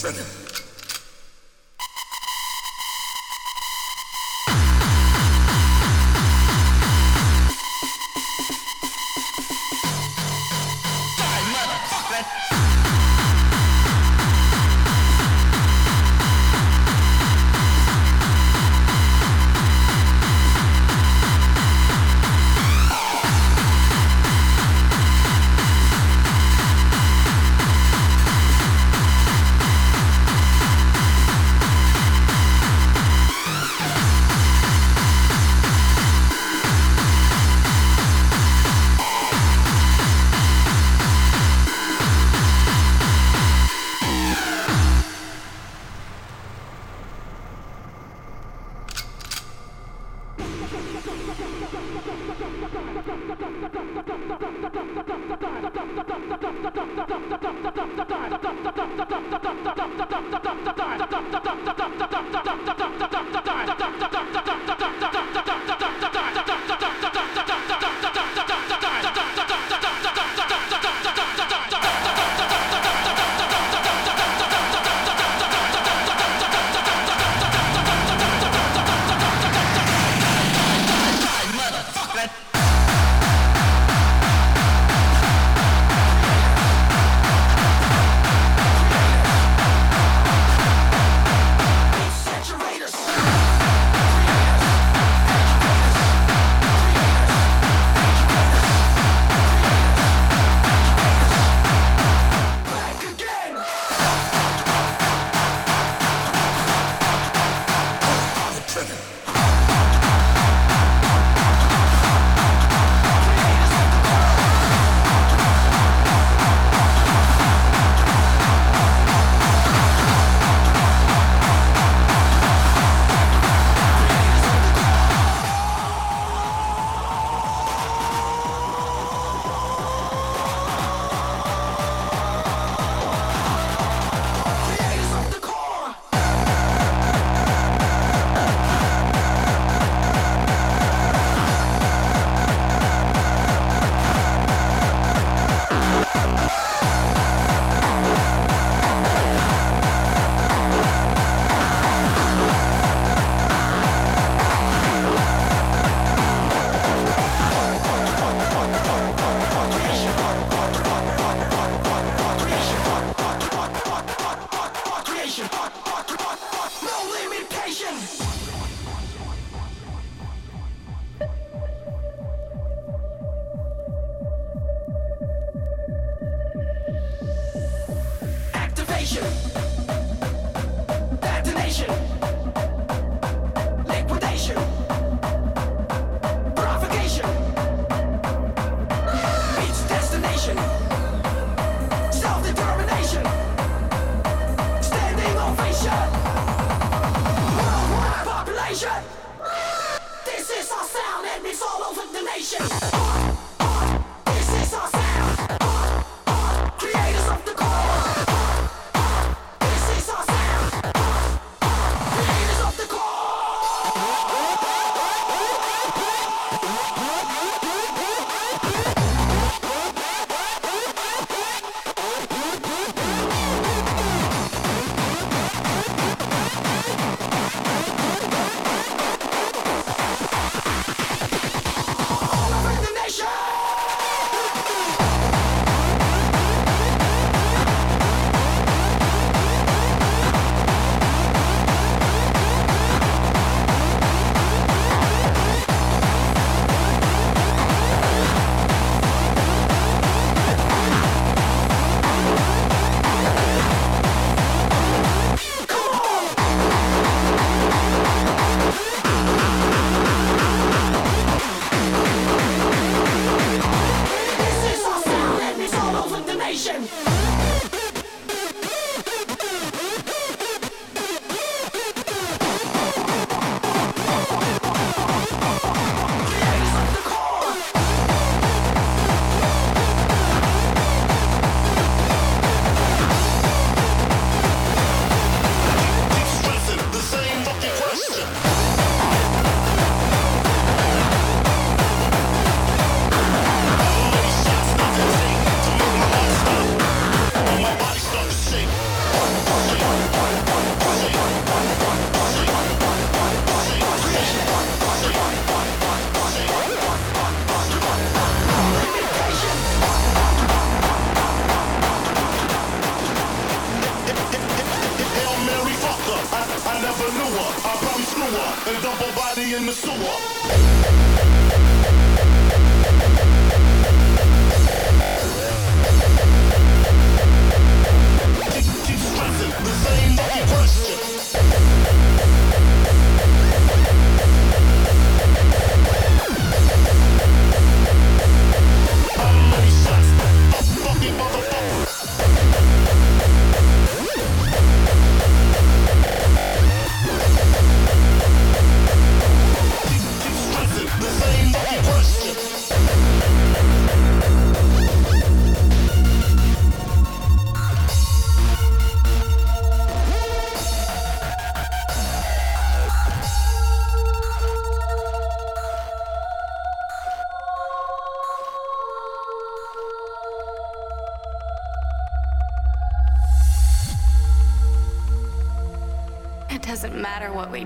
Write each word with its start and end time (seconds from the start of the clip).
pull 0.00 0.12
the 0.12 0.47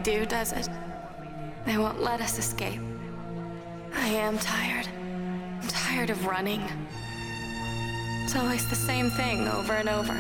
do, 0.02 0.26
does 0.26 0.52
it? 0.52 0.68
They 1.64 1.78
won't 1.78 2.02
let 2.02 2.20
us 2.20 2.38
escape. 2.38 2.80
I 3.94 4.08
am 4.08 4.36
tired. 4.38 4.88
I'm 5.60 5.68
tired 5.68 6.10
of 6.10 6.26
running. 6.26 6.60
It's 8.24 8.34
always 8.34 8.68
the 8.68 8.74
same 8.74 9.10
thing 9.10 9.46
over 9.46 9.74
and 9.74 9.88
over. 9.88 10.14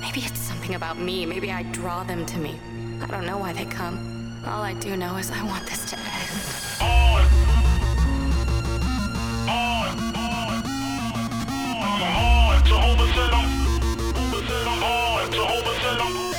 Maybe 0.00 0.20
it's 0.20 0.40
something 0.40 0.74
about 0.74 0.98
me. 0.98 1.24
Maybe 1.24 1.52
I 1.52 1.62
draw 1.62 2.02
them 2.02 2.26
to 2.26 2.38
me. 2.38 2.58
I 3.00 3.06
don't 3.06 3.24
know 3.24 3.38
why 3.38 3.52
they 3.52 3.64
come. 3.66 4.42
All 4.44 4.62
I 4.62 4.74
do 4.74 4.96
know 4.96 5.16
is 5.16 5.30
I 5.30 5.42
want 5.44 5.66
this 5.66 5.88
to 5.90 5.98
end. 5.98 6.30
On! 6.80 7.22
On! 9.48 9.98
On! 10.16 10.32
On! 10.32 10.82
On! 12.24 12.62
I'm... 16.00 16.31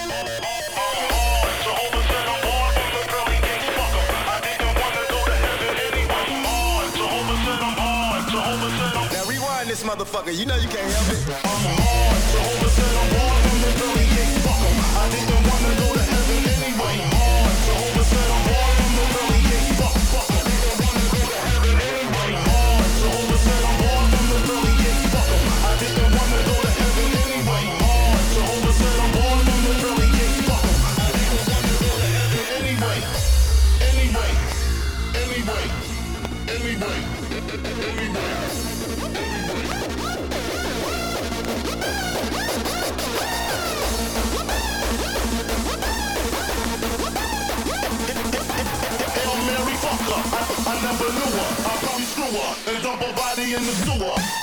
motherfucker. 10.13 10.37
You 10.37 10.45
know 10.45 10.55
you 10.55 10.67
can't 10.67 10.91
help 10.91 11.09
it. 11.09 11.27
I'm 11.27 11.59
hard, 11.73 12.23
I'm 13.03 13.49
from 13.49 13.61
the 13.61 13.71
38. 13.79 14.32
Her 52.33 52.73
and 52.73 52.83
dump 52.83 52.99
her 52.99 53.15
body 53.15 53.53
in 53.53 53.63
the 53.63 53.71
sewer. 53.85 54.42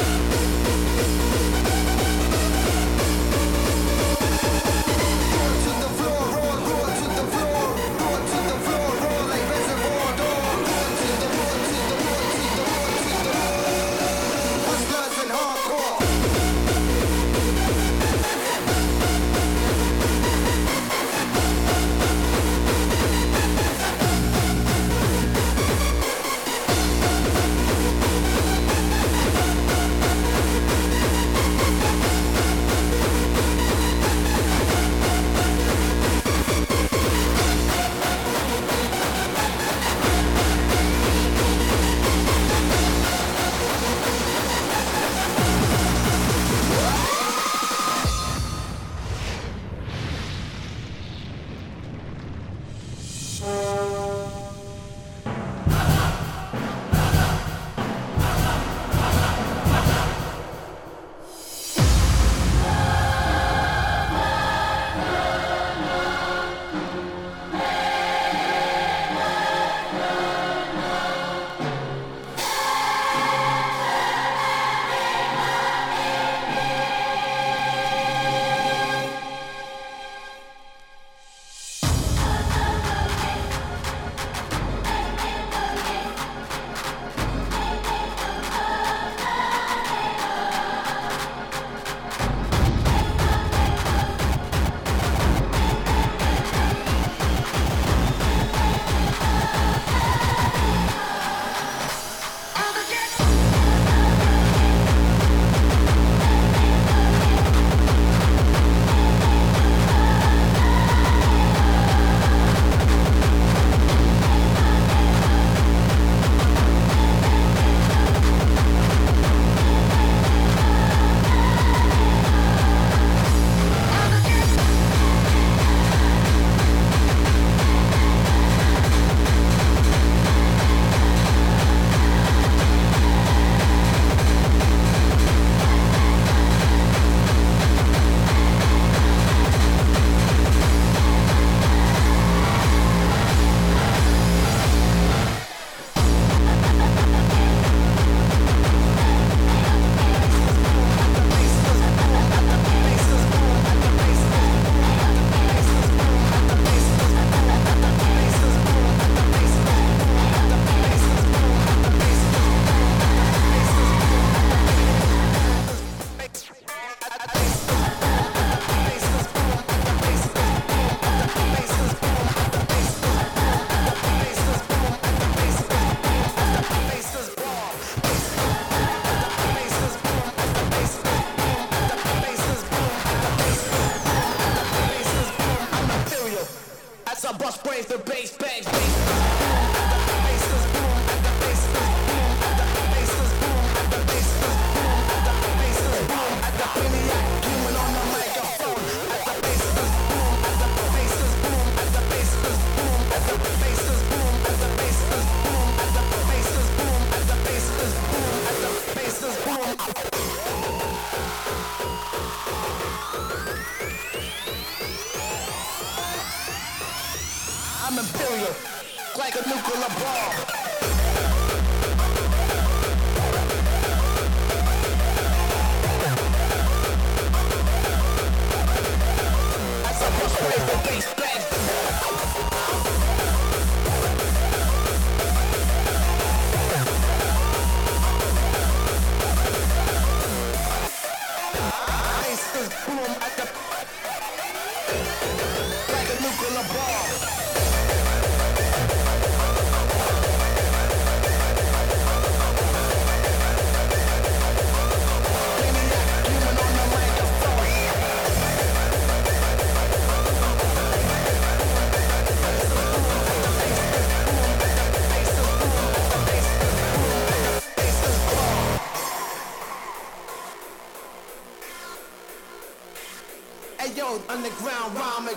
brains, 230.91 231.20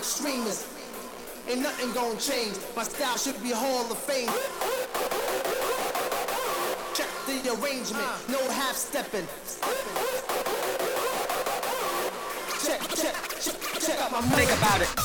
extremist. 0.05 0.67
Ain't 1.49 1.61
nothing 1.61 1.91
gonna 1.93 2.19
change. 2.19 2.55
My 2.75 2.83
style 2.83 3.17
should 3.17 3.41
be 3.41 3.49
Hall 3.49 3.91
of 3.91 3.97
Fame. 3.97 4.29
Check 6.93 7.09
the 7.25 7.49
arrangement, 7.53 8.05
uh. 8.05 8.17
no 8.29 8.39
half 8.51 8.75
stepping. 8.75 9.27
Check, 12.63 12.81
check, 12.95 13.15
check, 13.41 13.81
check 13.81 13.99
out 13.99 14.11
my 14.11 14.21
Think 14.21 14.51
about 14.59 14.81
it. 14.81 15.04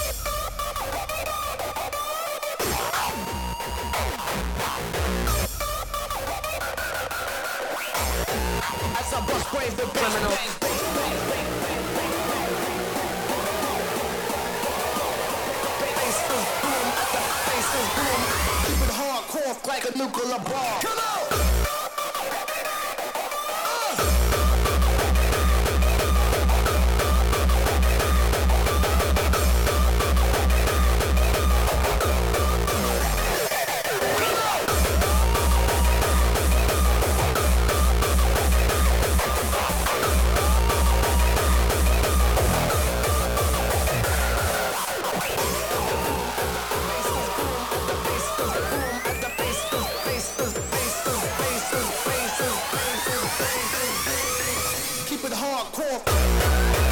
It 55.23 55.33
hardcore. 55.33 56.90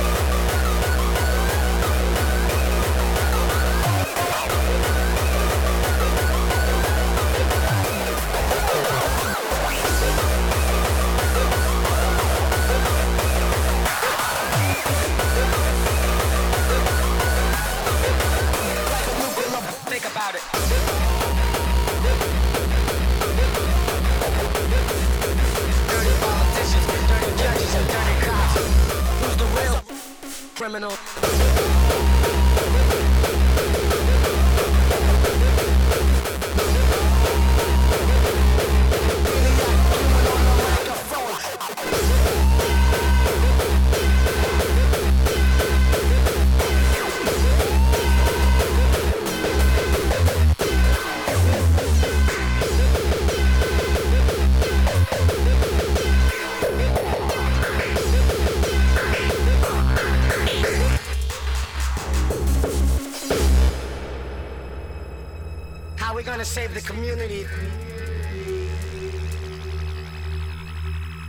Criminal? 30.68 31.07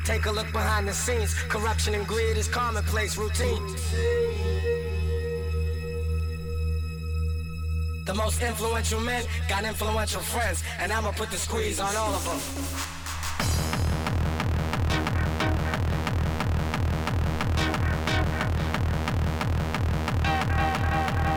Take 0.06 0.26
a 0.28 0.32
look 0.32 0.50
behind 0.54 0.88
the 0.88 0.94
scenes. 0.94 1.34
Corruption 1.50 1.94
and 1.94 2.08
greed 2.08 2.38
is 2.38 2.48
commonplace 2.48 3.18
routine. 3.18 3.76
The 8.06 8.14
most 8.14 8.42
influential 8.42 9.02
men 9.02 9.26
got 9.50 9.66
influential 9.66 10.22
friends, 10.22 10.64
and 10.80 10.94
I'ma 10.94 11.12
put 11.12 11.32
the 11.32 11.38
squeeze 11.38 11.82
on 11.82 11.94
all 11.98 12.14
of 12.14 12.24
them. 12.24 12.40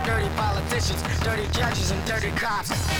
Dirty 0.06 0.28
politicians, 0.36 1.02
dirty 1.20 1.48
judges, 1.50 1.90
and 1.90 2.04
dirty 2.06 2.30
cops. 2.30 2.91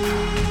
Bye. 0.00 0.41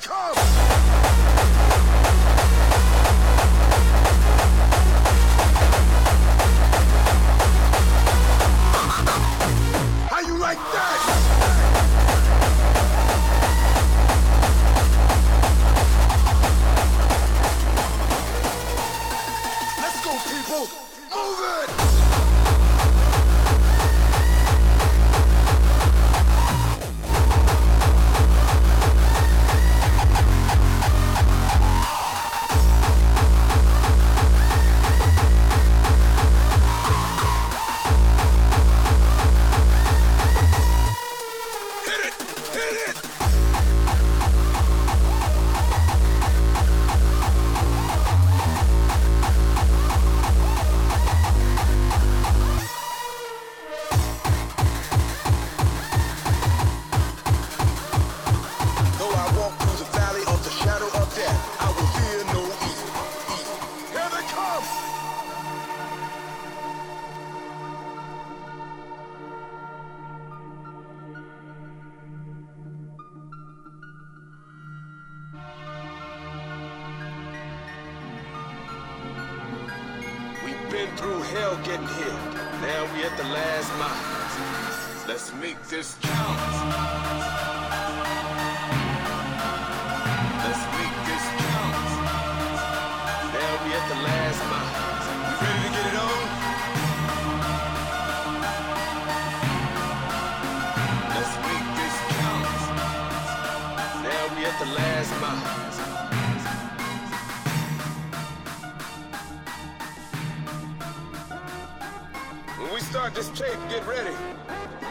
come! 0.00 0.59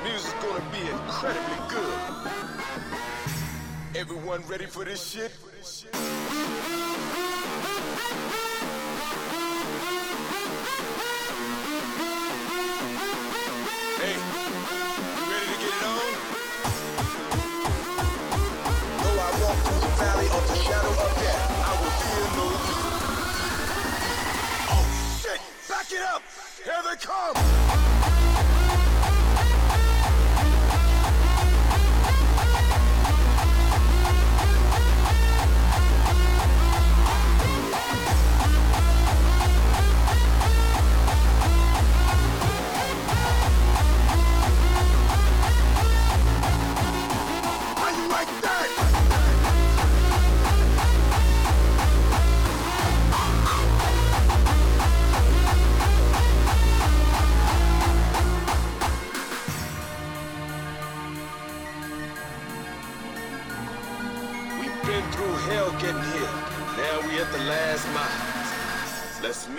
Music's 0.03 0.34
gonna 0.43 0.64
be 0.72 0.80
incredibly 0.80 1.60
good. 1.70 1.99
Everyone 3.95 4.41
ready 4.47 4.66
for 4.66 4.86
this 4.86 5.03
shit? 5.05 5.32
Hey, 13.99 14.16
you 14.16 15.24
ready 15.30 15.45
to 15.45 15.57
get 15.60 15.74
it 15.76 15.84
on? 15.84 16.14
Though 19.01 19.20
I 19.20 19.30
walk 19.41 19.57
through 19.66 19.82
the 19.82 19.93
valley 19.99 20.28
of 20.28 20.43
the 20.47 20.55
shadow 20.55 20.93
of 20.93 21.12
death, 21.20 21.43
I 21.66 21.72
will 21.82 21.95
fear 21.99 22.28
no 22.38 22.45
evil. 22.70 22.99
Oh 24.72 24.86
shit! 25.22 25.41
Back 25.68 25.91
it 25.91 26.01
up! 26.01 26.22
Here 26.64 26.82
they 26.88 26.97
come! 27.05 27.59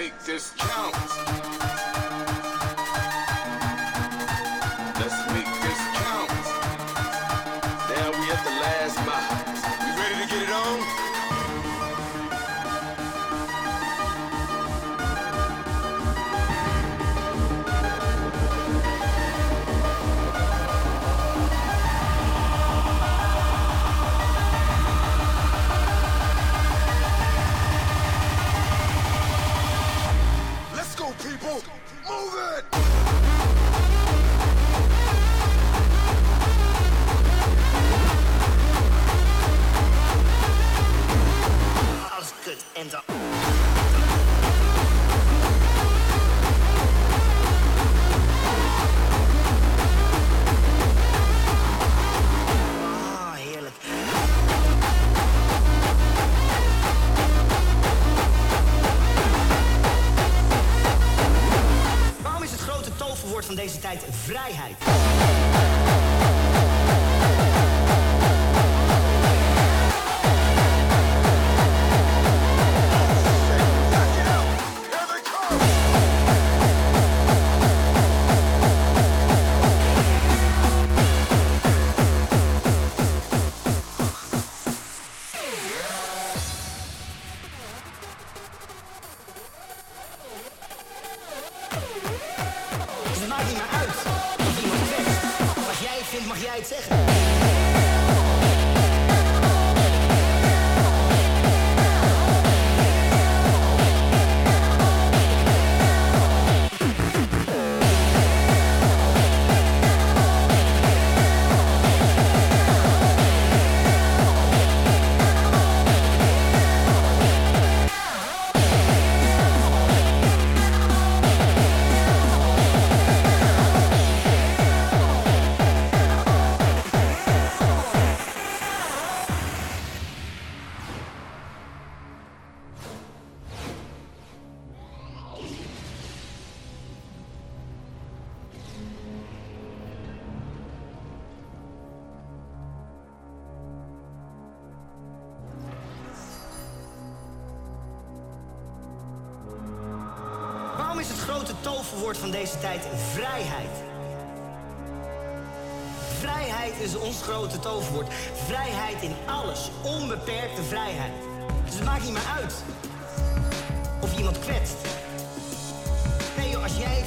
Make 0.01 0.19
this 0.25 0.55
count. 0.57 1.40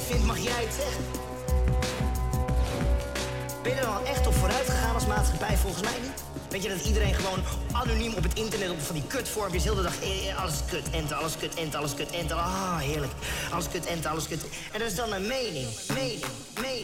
Vindt, 0.04 0.26
mag 0.26 0.38
jij 0.38 0.62
het 0.64 0.74
zeggen. 0.74 1.04
Ben 3.62 3.72
je 3.72 3.78
er 3.78 3.86
dan 3.86 4.04
echt 4.04 4.26
op 4.26 4.34
vooruit 4.34 4.70
gegaan 4.70 4.94
als 4.94 5.06
maatschappij? 5.06 5.56
Volgens 5.56 5.82
mij 5.82 5.98
niet. 6.02 6.22
Weet 6.48 6.62
je 6.62 6.68
dat 6.68 6.84
iedereen 6.84 7.14
gewoon 7.14 7.42
anoniem 7.72 8.14
op 8.14 8.22
het 8.22 8.34
internet 8.34 8.70
op 8.70 8.80
van 8.80 8.94
die 8.94 9.06
kutvormpjes 9.06 9.64
heel 9.64 9.74
de 9.74 9.82
dag 9.82 10.02
eh, 10.02 10.30
eh, 10.30 10.42
alles 10.42 10.54
kut, 10.70 10.90
enter, 10.90 11.16
alles 11.16 11.36
kut, 11.36 11.54
enter, 11.54 11.78
alles 11.78 11.94
kut, 11.94 12.10
enter. 12.10 12.36
Ah, 12.36 12.78
heerlijk. 12.78 13.12
Alles 13.52 13.68
kut, 13.68 13.86
enter, 13.86 14.10
alles 14.10 14.28
kut. 14.28 14.42
En 14.72 14.78
dat 14.78 14.88
is 14.88 14.94
dan 14.94 15.12
een 15.12 15.26
mening, 15.26 15.68
mening, 15.94 16.24
mening, 16.60 16.83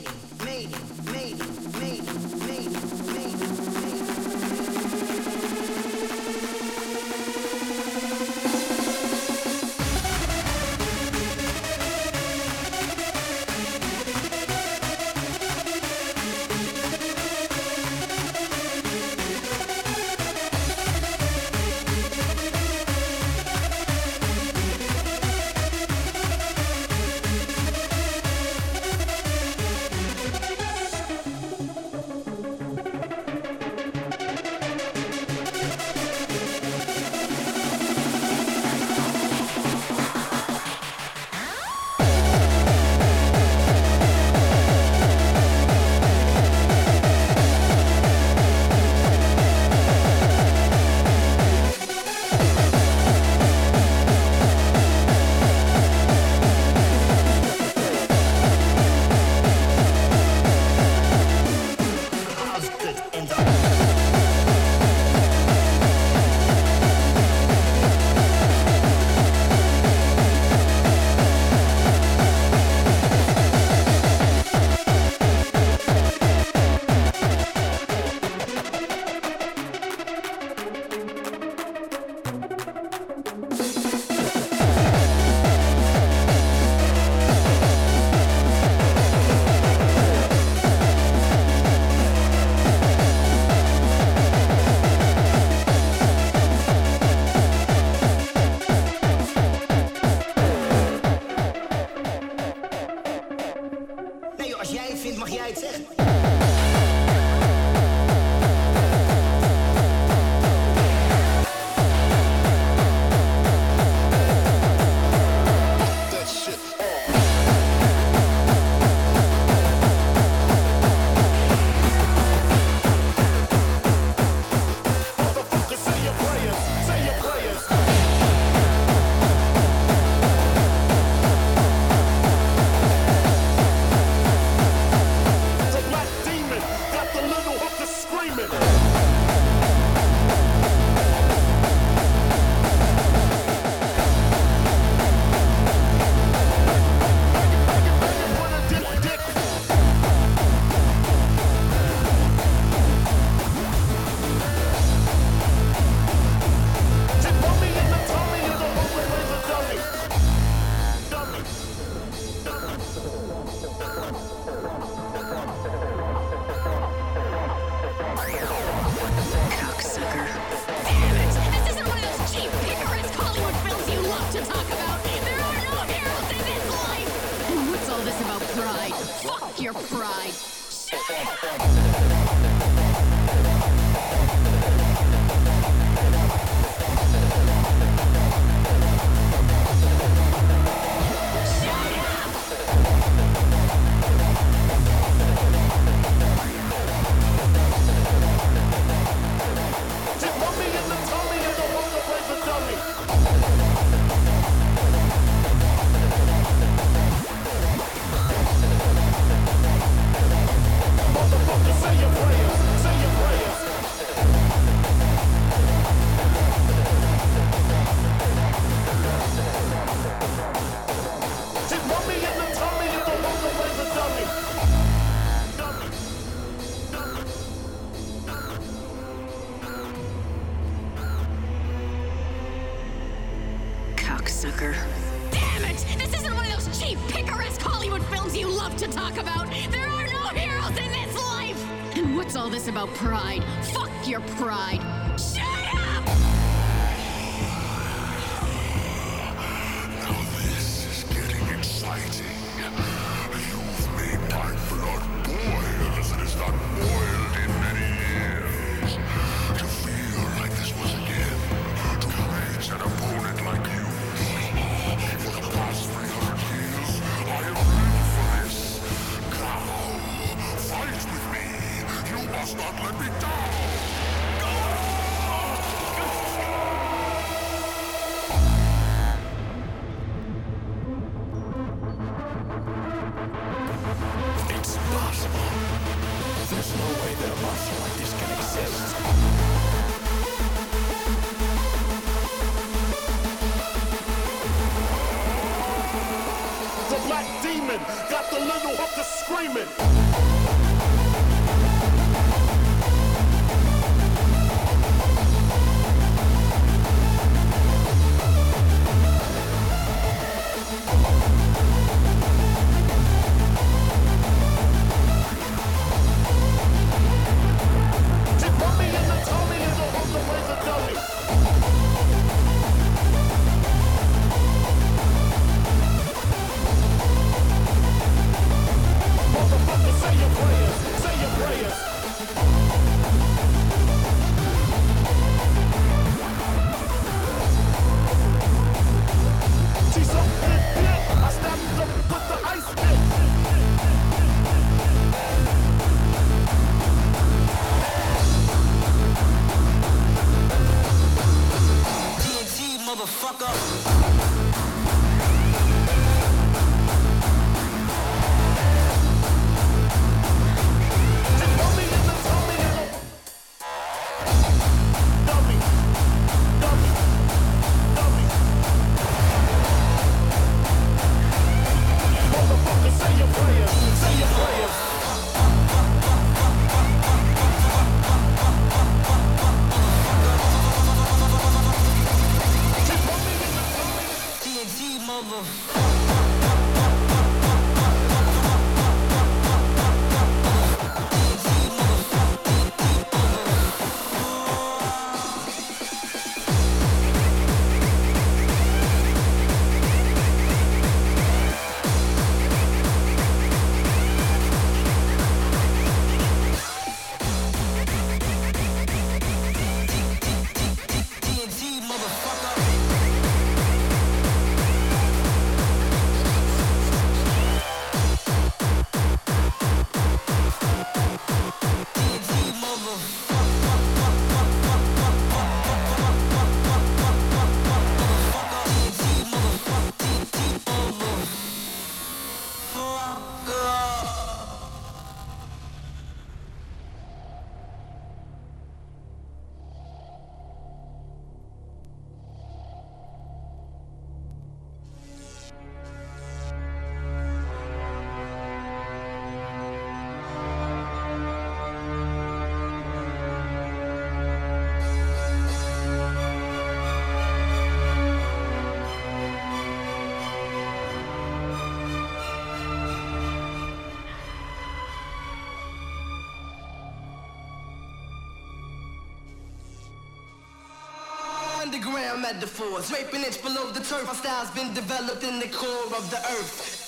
underground 471.91 472.23
metaphors. 472.23 472.93
Raping 472.93 473.23
inch 473.23 473.43
below 473.43 473.71
the 473.71 473.81
turf, 473.81 474.07
my 474.07 474.15
style's 474.15 474.51
been 474.51 474.73
developed 474.75 475.25
in 475.25 475.39
the 475.39 475.49
core 475.49 475.97
of 475.97 476.11
the 476.11 476.19
earth. 476.19 476.80